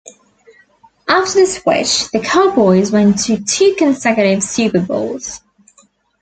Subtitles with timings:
[1.07, 5.41] After the switch, the Cowboys went to two consecutive Super Bowls.